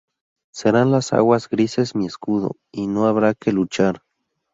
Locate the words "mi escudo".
1.93-2.57